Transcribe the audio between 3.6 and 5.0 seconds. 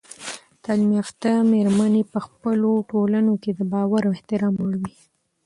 باور او احترام وړ وي.